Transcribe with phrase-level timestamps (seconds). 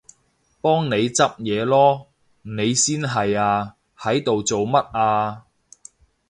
[0.61, 2.07] 幫你執嘢囉！
[2.41, 5.43] 你先係啊，喺度做乜啊？